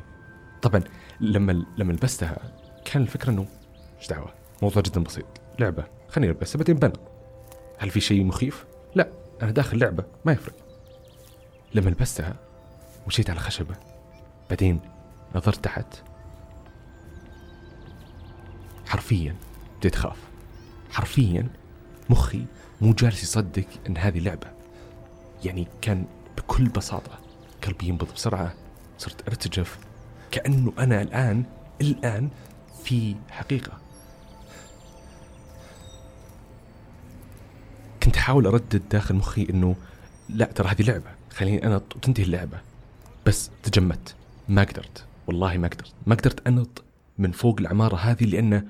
طبعا 0.61 0.83
لما 1.19 1.65
لما 1.77 1.93
لبستها 1.93 2.37
كان 2.85 3.01
الفكرة 3.01 3.29
أنه 3.29 3.45
إيش 3.99 4.07
دعوة؟ 4.07 4.33
موضوع 4.61 4.81
جدا 4.81 5.03
بسيط. 5.03 5.25
لعبة. 5.59 5.83
خليني 6.09 6.31
ألبسها 6.31 6.57
بعدين 6.59 6.75
بنط 6.75 6.99
هل 7.77 7.89
في 7.89 7.99
شيء 7.99 8.23
مخيف؟ 8.23 8.65
لا. 8.95 9.07
أنا 9.41 9.51
داخل 9.51 9.77
لعبة. 9.77 10.03
ما 10.25 10.31
يفرق. 10.31 10.55
لما 11.73 11.89
لبستها 11.89 12.35
مشيت 13.07 13.29
على 13.29 13.37
الخشبة 13.37 13.75
بعدين 14.49 14.79
نظرت 15.35 15.63
تحت. 15.63 15.95
حرفيا 18.85 19.35
بديت 19.79 19.95
أخاف. 19.95 20.17
حرفيا 20.91 21.49
مخي 22.09 22.45
مو 22.81 22.93
جالس 22.93 23.23
يصدق 23.23 23.65
أن 23.87 23.97
هذه 23.97 24.19
لعبة. 24.19 24.47
يعني 25.43 25.67
كان 25.81 26.05
بكل 26.37 26.69
بساطة 26.69 27.19
قلبي 27.67 27.87
ينبض 27.87 28.13
بسرعة 28.13 28.53
صرت 28.97 29.27
أرتجف. 29.27 29.79
كأنه 30.31 30.73
أنا 30.79 31.01
الآن 31.01 31.43
الآن 31.81 32.29
في 32.83 33.15
حقيقة. 33.29 33.77
كنت 38.03 38.17
أحاول 38.17 38.47
أردد 38.47 38.89
داخل 38.89 39.15
مخي 39.15 39.47
أنه 39.49 39.75
لا 40.29 40.45
ترى 40.45 40.67
هذه 40.67 40.81
لعبة. 40.81 41.22
خليني 41.33 41.65
أنط 41.65 41.95
وتنتهي 41.95 42.23
اللعبة. 42.23 42.61
بس 43.25 43.51
تجمدت. 43.63 44.15
ما 44.49 44.63
قدرت. 44.63 45.05
والله 45.27 45.57
ما 45.57 45.67
قدرت. 45.67 45.93
ما 46.07 46.15
قدرت 46.15 46.47
أنط 46.47 46.83
من 47.17 47.31
فوق 47.31 47.59
العمارة 47.59 47.95
هذه 47.95 48.25
لأن 48.25 48.67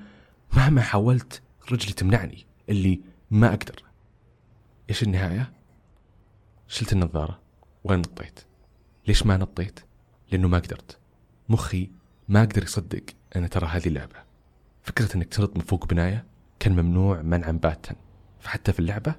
مهما 0.56 0.80
حاولت 0.82 1.42
رجلي 1.72 1.92
تمنعني 1.92 2.46
اللي 2.68 3.00
ما 3.30 3.48
أقدر. 3.48 3.84
إيش 4.90 5.02
النهاية؟ 5.02 5.52
شلت 6.68 6.92
النظارة 6.92 7.40
ونطيت 7.84 8.40
ليش 9.06 9.26
ما 9.26 9.36
نطيت؟ 9.36 9.80
لأنه 10.32 10.48
ما 10.48 10.58
قدرت. 10.58 10.98
مخي 11.48 11.90
ما 12.28 12.40
قدر 12.40 12.62
يصدق 12.62 13.02
أن 13.36 13.50
ترى 13.50 13.66
هذه 13.66 13.88
لعبة 13.88 14.16
فكرة 14.82 15.16
أنك 15.16 15.26
تنط 15.26 15.56
من 15.56 15.62
فوق 15.62 15.86
بناية 15.86 16.24
كان 16.58 16.72
ممنوع 16.72 17.22
منعا 17.22 17.52
باتا. 17.52 17.94
فحتى 18.40 18.72
في 18.72 18.78
اللعبة 18.78 19.14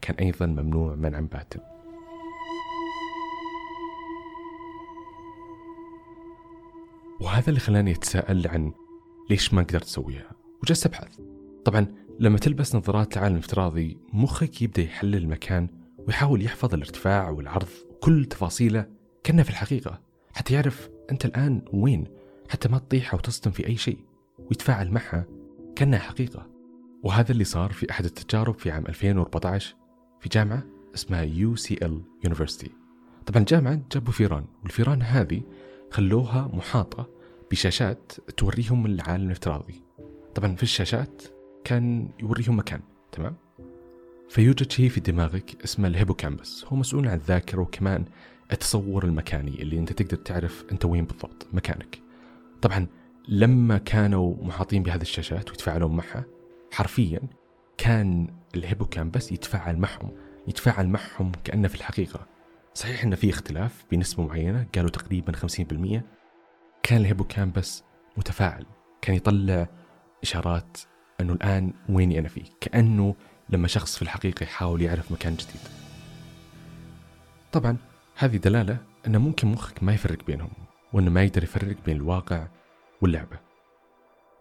كان 0.00 0.16
أيضا 0.16 0.46
ممنوع 0.46 0.94
منعا 0.94 1.20
باتا. 1.20 1.77
وهذا 7.20 7.48
اللي 7.48 7.60
خلاني 7.60 7.92
أتساءل 7.92 8.48
عن 8.48 8.72
ليش 9.30 9.54
ما 9.54 9.62
قدرت 9.62 9.82
أسويها. 9.84 10.30
وجلست 10.62 10.86
أبحث. 10.86 11.20
طبعا 11.64 11.86
لما 12.20 12.38
تلبس 12.38 12.74
نظارات 12.74 13.16
العالم 13.16 13.34
الافتراضي 13.34 13.98
مخك 14.12 14.62
يبدأ 14.62 14.82
يحلل 14.82 15.16
المكان 15.16 15.68
ويحاول 15.98 16.42
يحفظ 16.42 16.74
الارتفاع 16.74 17.30
والعرض 17.30 17.68
وكل 17.90 18.24
تفاصيله 18.24 18.86
كأنه 19.24 19.42
في 19.42 19.50
الحقيقة. 19.50 20.00
حتى 20.34 20.54
يعرف 20.54 20.88
أنت 21.10 21.24
الآن 21.24 21.62
وين 21.72 22.04
حتى 22.48 22.68
ما 22.68 22.78
تطيح 22.78 23.14
أو 23.14 23.20
تصدم 23.20 23.50
في 23.50 23.66
أي 23.66 23.76
شيء 23.76 23.98
ويتفاعل 24.38 24.90
معها 24.90 25.24
كأنها 25.76 25.98
حقيقة. 25.98 26.46
وهذا 27.02 27.32
اللي 27.32 27.44
صار 27.44 27.72
في 27.72 27.90
أحد 27.90 28.04
التجارب 28.04 28.58
في 28.58 28.70
عام 28.70 28.86
2014 28.86 29.74
في 30.20 30.28
جامعة 30.28 30.62
اسمها 30.94 31.26
UCL 31.26 31.92
University 32.28 32.70
طبعا 33.26 33.40
الجامعة 33.40 33.80
جابوا 33.92 34.12
فيران 34.12 34.44
والفيران 34.62 35.02
هذه 35.02 35.42
خلوها 35.90 36.50
محاطة 36.52 37.08
بشاشات 37.50 38.12
توريهم 38.36 38.86
العالم 38.86 39.26
الافتراضي. 39.26 39.82
طبعا 40.34 40.54
في 40.56 40.62
الشاشات 40.62 41.22
كان 41.64 42.08
يوريهم 42.20 42.58
مكان 42.58 42.80
تمام؟ 43.12 43.36
فيوجد 44.28 44.70
شيء 44.70 44.88
في 44.88 45.00
دماغك 45.00 45.62
اسمه 45.64 45.88
ال 45.88 45.94
hippocampus. 45.94 46.64
هو 46.64 46.76
مسؤول 46.76 47.08
عن 47.08 47.16
الذاكرة 47.16 47.60
وكمان 47.60 48.04
التصور 48.52 49.04
المكاني 49.04 49.62
اللي 49.62 49.78
أنت 49.78 49.92
تقدر 49.92 50.16
تعرف 50.16 50.64
أنت 50.72 50.84
وين 50.84 51.04
بالضبط 51.04 51.46
مكانك. 51.52 51.98
طبعا 52.62 52.86
لما 53.28 53.78
كانوا 53.78 54.34
محاطين 54.44 54.82
بهذه 54.82 55.02
الشاشات 55.02 55.50
ويتفاعلون 55.50 55.96
معها 55.96 56.24
حرفيا 56.72 57.20
كان 57.78 58.34
ال 58.54 58.60
hippocampus 58.60 59.32
يتفاعل 59.32 59.76
معهم 59.76 60.10
يتفاعل 60.48 60.88
معهم 60.88 61.32
كأنه 61.44 61.68
في 61.68 61.74
الحقيقة 61.74 62.26
صحيح 62.78 63.04
أن 63.04 63.14
في 63.14 63.30
اختلاف 63.30 63.84
بنسبة 63.90 64.26
معينة 64.26 64.66
قالوا 64.74 64.90
تقريبا 64.90 65.32
50% 65.32 66.02
كان 66.82 67.00
ال 67.00 67.07
hippocampus 67.07 67.84
متفاعل 68.16 68.66
كان 69.02 69.16
يطلع 69.16 69.68
إشارات 70.22 70.78
أنه 71.20 71.32
الآن 71.32 71.72
وين 71.88 72.18
أنا 72.18 72.28
فيه 72.28 72.44
كأنه 72.60 73.14
لما 73.48 73.68
شخص 73.68 73.96
في 73.96 74.02
الحقيقة 74.02 74.44
يحاول 74.44 74.82
يعرف 74.82 75.12
مكان 75.12 75.34
جديد. 75.34 75.60
طبعا 77.52 77.76
هذه 78.16 78.36
دلالة 78.36 78.78
أن 79.06 79.16
ممكن 79.16 79.48
مخك 79.48 79.82
ما 79.82 79.94
يفرق 79.94 80.24
بينهم 80.24 80.52
وأنه 80.92 81.10
ما 81.10 81.22
يقدر 81.22 81.42
يفرق 81.42 81.76
بين 81.86 81.96
الواقع 81.96 82.46
واللعبة. 83.02 83.38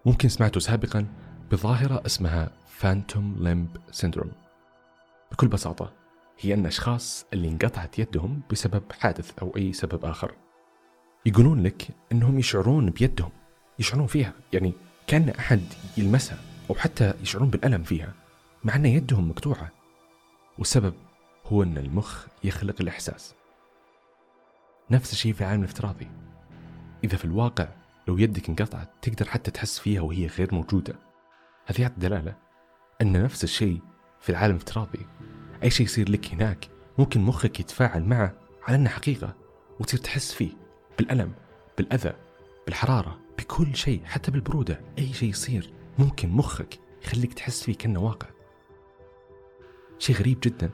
ممكن 0.05 0.29
سمعتوا 0.29 0.61
سابقا 0.61 1.05
بظاهرة 1.51 2.05
اسمها 2.05 2.51
phantom 2.67 3.35
limb 3.39 3.77
syndrome 3.91 4.31
بكل 5.31 5.47
بساطة 5.47 6.06
هي 6.39 6.53
أن 6.53 6.65
أشخاص 6.65 7.25
اللي 7.33 7.47
انقطعت 7.47 7.99
يدهم 7.99 8.41
بسبب 8.51 8.83
حادث 8.99 9.39
أو 9.41 9.53
أي 9.57 9.73
سبب 9.73 10.05
آخر. 10.05 10.35
يقولون 11.25 11.63
لك 11.63 11.87
أنهم 12.11 12.39
يشعرون 12.39 12.89
بيدهم 12.89 13.31
يشعرون 13.79 14.07
فيها 14.07 14.33
يعني 14.53 14.73
كأن 15.07 15.29
أحد 15.29 15.61
يلمسها 15.97 16.37
أو 16.69 16.75
حتى 16.75 17.13
يشعرون 17.21 17.49
بالألم 17.49 17.83
فيها 17.83 18.13
مع 18.63 18.75
أن 18.75 18.85
يدهم 18.85 19.29
مقطوعة. 19.29 19.71
والسبب 20.57 20.93
هو 21.45 21.63
أن 21.63 21.77
المخ 21.77 22.27
يخلق 22.43 22.75
الإحساس. 22.81 23.35
نفس 24.91 25.13
الشيء 25.13 25.33
في 25.33 25.41
العالم 25.41 25.63
الافتراضي. 25.63 26.07
إذا 27.03 27.17
في 27.17 27.25
الواقع 27.25 27.67
لو 28.07 28.17
يدك 28.17 28.49
انقطعت 28.49 28.89
تقدر 29.01 29.25
حتى 29.25 29.51
تحس 29.51 29.79
فيها 29.79 30.01
وهي 30.01 30.27
غير 30.27 30.55
موجودة. 30.55 30.95
هذه 31.65 31.81
يعطي 31.81 31.95
دلالة 31.97 32.35
أن 33.01 33.23
نفس 33.23 33.43
الشيء 33.43 33.81
في 34.21 34.29
العالم 34.29 34.55
الافتراضي 34.55 35.05
أي 35.63 35.69
شيء 35.69 35.85
يصير 35.85 36.09
لك 36.09 36.33
هناك 36.33 36.69
ممكن 36.97 37.21
مخك 37.21 37.59
يتفاعل 37.59 38.03
معه 38.03 38.33
على 38.63 38.75
أنه 38.75 38.89
حقيقة 38.89 39.35
وتصير 39.79 39.99
تحس 39.99 40.33
فيه 40.33 40.51
بالألم 40.97 41.33
بالأذى 41.77 42.13
بالحرارة 42.65 43.19
بكل 43.37 43.75
شيء 43.75 44.01
حتى 44.05 44.31
بالبرودة. 44.31 44.81
أي 44.97 45.13
شيء 45.13 45.29
يصير 45.29 45.73
ممكن 45.99 46.29
مخك 46.29 46.79
يخليك 47.03 47.33
تحس 47.33 47.63
فيه 47.63 47.75
كأنه 47.75 47.99
واقع. 47.99 48.27
شيء 49.99 50.15
غريب 50.15 50.39
جدا 50.43 50.69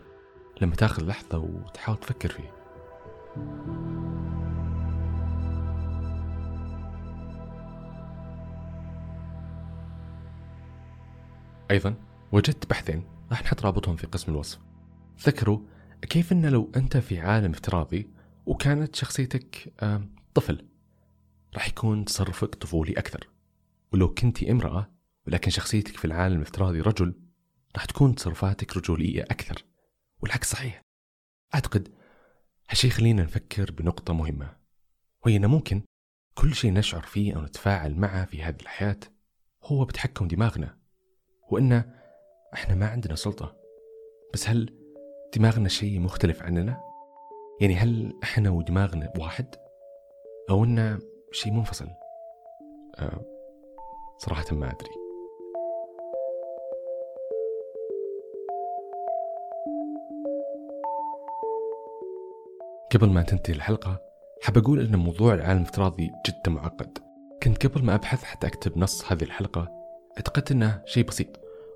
لما 0.62 0.76
تاخذ 0.76 1.08
لحظة 1.08 1.38
وتحاول 1.38 1.98
تفكر 1.98 2.30
فيه. 2.30 2.54
أيضا 11.72 11.96
وجدت 12.32 12.70
بحثين 12.70 13.04
راح 13.32 13.44
نحط 13.44 13.66
رابطهم 13.66 13.96
في 13.96 14.08
قسم 14.08 14.32
الوصف. 14.32 14.60
ذكروا 15.20 15.60
كيف 16.02 16.32
أن 16.32 16.46
لو 16.46 16.72
أنت 16.76 16.98
في 16.98 17.20
عالم 17.20 17.52
افتراضي 17.52 18.10
وكانت 18.46 18.96
شخصيتك 18.96 19.74
طفل 20.34 20.68
راح 21.54 21.68
يكون 21.68 22.06
تصرفك 22.06 22.56
طفولي 22.56 22.94
أكثر. 22.94 23.30
ولو 23.94 24.14
كنت 24.14 24.44
امرأة 24.44 24.92
ولكن 25.28 25.52
شخصيتك 25.52 25.98
في 25.98 26.06
العالم 26.06 26.36
الافتراضي 26.36 26.82
رجل 26.82 27.16
راح 27.76 27.86
تكون 27.86 28.16
تصرفاتك 28.16 28.78
رجولية 28.78 29.22
أكثر. 29.22 29.66
والعكس 30.22 30.52
صحيح. 30.52 30.82
أعتقد 31.56 31.94
هالشيء 32.70 32.90
يخلينا 32.90 33.24
نفكر 33.24 33.72
بنقطة 33.72 34.14
مهمة 34.14 34.58
وهي 35.26 35.36
أنه 35.36 35.48
ممكن 35.48 35.82
كل 36.36 36.56
شيء 36.56 36.74
نشعر 36.74 37.02
فيه 37.02 37.36
أو 37.36 37.42
نتفاعل 37.42 37.96
معه 37.96 38.26
في 38.26 38.44
هذه 38.44 38.62
الحياة 38.62 39.00
هو 39.64 39.86
بتحكم 39.86 40.28
دماغنا 40.28 40.78
وإن 41.52 41.94
إحنا 42.54 42.76
ما 42.76 42.88
عندنا 42.88 43.16
سلطة. 43.16 43.56
بس 44.34 44.50
هل 44.50 44.83
دماغنا 45.36 45.70
شيء 45.70 46.00
مختلف 46.00 46.44
عننا؟ 46.44 46.82
يعني 47.62 47.76
هل 47.76 48.20
إحنا 48.24 48.50
ودماغنا 48.50 49.14
واحد؟ 49.20 49.56
أو 50.50 50.64
إنه 50.64 51.00
شيء 51.32 51.54
منفصل؟ 51.54 51.88
أه 53.00 53.22
صراحة 54.18 54.46
ما 54.56 54.72
أدري 54.72 54.90
قبل 62.92 63.10
ما 63.10 63.22
تنتهي 63.22 63.54
الحلقة 63.54 64.02
حاب 64.44 64.58
أقول 64.58 64.80
أن 64.80 64.96
موضوع 64.96 65.34
العالم 65.34 65.62
الافتراضي 65.62 66.12
جدا 66.28 66.52
معقد 66.52 66.98
كنت 67.44 67.68
قبل 67.68 67.86
ما 67.86 67.96
أبحث 67.96 68.24
حتى 68.24 68.48
أكتب 68.48 68.78
نص 68.78 69.12
هذه 69.12 69.24
الحلقة 69.24 69.72
اعتقدت 70.18 70.52
أنه 70.52 70.82
شيء 70.86 71.06
بسيط 71.06 71.28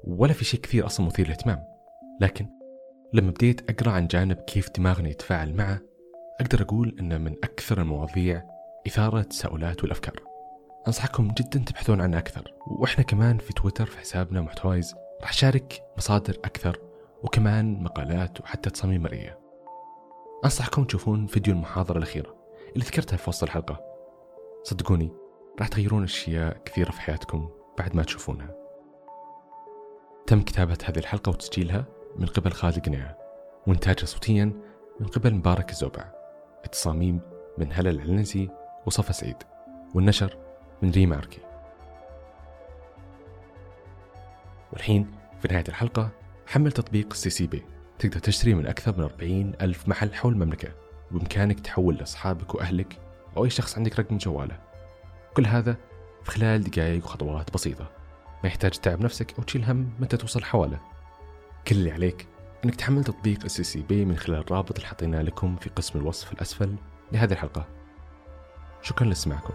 ولا 0.04 0.34
في 0.34 0.46
شيء 0.46 0.60
كثير 0.60 0.86
أصلا 0.86 1.06
مثير 1.06 1.26
للاهتمام 1.26 1.64
لكن 2.22 2.57
لما 3.14 3.32
بديت 3.32 3.70
أقرأ 3.70 3.92
عن 3.92 4.08
جانب 4.08 4.38
كيف 4.38 4.70
دماغنا 4.72 5.10
يتفاعل 5.10 5.54
معه 5.54 5.80
أقدر 6.42 6.62
أقول 6.62 6.96
أنه 7.00 7.18
من 7.18 7.32
أكثر 7.44 7.82
المواضيع 7.82 8.44
إثارة 8.88 9.20
التساؤلات 9.20 9.84
والأفكار. 9.84 10.24
أنصحكم 10.88 11.28
جدا 11.28 11.60
تبحثون 11.60 12.02
عنه 12.02 12.18
أكثر 12.18 12.54
وإحنا 12.68 13.04
كمان 13.04 13.38
في 13.38 13.54
تويتر 13.54 13.86
في 13.86 13.98
حسابنا 13.98 14.42
محتوايز 14.42 14.96
راح 15.22 15.34
شارك 15.34 15.84
مصادر 15.98 16.38
أكثر 16.46 16.80
وكمان 17.24 17.84
مقالات 17.84 18.42
وحتى 18.42 18.70
تصاميم 18.70 19.04
مرئية. 19.04 19.40
أنصحكم 20.46 20.84
تشوفون 20.84 21.26
فيديو 21.26 21.54
المحاضرة 21.54 21.98
الأخيرة 21.98 22.36
اللي 22.74 22.86
ذكرتها 22.86 23.18
في 23.18 23.30
وسط 23.30 23.44
الحلقة. 23.44 23.80
صدقوني 24.64 25.12
راح 25.60 25.68
تغيرون 25.68 26.04
أشياء 26.04 26.58
كثيرة 26.66 26.92
في 26.92 27.02
حياتكم 27.02 27.50
بعد 27.78 27.96
ما 27.96 28.04
تشوفونها. 28.04 28.56
تم 30.28 30.42
كتابة 30.42 30.78
هذه 30.86 31.00
الحلقة 31.00 31.30
وتسجيلها 31.30 31.97
من 32.18 32.26
قبل 32.26 32.52
خالد 32.52 32.86
قنيعة 32.86 33.18
وإنتاجها 33.68 34.06
صوتيا 34.06 34.52
من 35.00 35.08
قبل 35.08 35.34
مبارك 35.34 35.70
الزوبع 35.70 36.06
التصاميم 36.66 37.20
من 37.58 37.74
هلا 37.74 37.90
العنزي 37.90 38.50
وصفا 38.86 39.12
سعيد 39.12 39.38
والنشر 39.96 40.38
من 40.82 40.92
ريم 40.92 41.14
عركي 41.14 41.40
والحين 44.74 45.12
في 45.42 45.48
نهاية 45.48 45.64
الحلقة 45.70 46.10
حمل 46.48 46.72
تطبيق 46.72 47.08
السي 47.12 47.30
سي 47.30 47.48
بي. 47.48 47.64
تقدر 48.00 48.20
تشتري 48.20 48.54
من 48.54 48.68
أكثر 48.68 48.98
من 48.98 49.04
40 49.04 49.54
ألف 49.62 49.88
محل 49.88 50.14
حول 50.14 50.34
المملكة 50.34 50.70
وبإمكانك 51.12 51.60
تحول 51.60 51.96
لأصحابك 51.96 52.56
وأهلك 52.56 53.00
أو 53.38 53.46
أي 53.46 53.50
شخص 53.50 53.78
عندك 53.78 54.00
رقم 54.00 54.18
جواله. 54.18 54.60
كل 55.34 55.46
هذا 55.46 55.78
في 56.24 56.32
خلال 56.32 56.64
دقائق 56.64 57.06
وخطوات 57.06 57.54
بسيطة. 57.54 57.92
ما 58.44 58.50
يحتاج 58.50 58.72
تتعب 58.72 59.02
نفسك 59.02 59.38
أو 59.38 59.44
تشيل 59.44 59.64
هم 59.64 59.90
متى 60.00 60.18
توصل 60.18 60.44
حوالة. 60.44 60.80
كل 61.68 61.76
اللي 61.76 61.92
عليك 61.92 62.28
أنك 62.66 62.76
تحمل 62.76 63.04
تطبيق 63.04 63.44
السي 63.44 63.64
سي 63.64 63.82
بي 63.82 64.06
من 64.06 64.18
خلال 64.18 64.40
الرابط 64.40 64.76
اللي 64.76 64.88
حطيناه 64.88 65.22
لكم 65.22 65.56
في 65.56 65.70
قسم 65.70 66.00
الوصف 66.00 66.34
الأسفل 66.34 66.76
لهذه 67.12 67.32
الحلقة. 67.32 67.66
شكرا 68.82 69.08
لاستماعكم 69.08 69.54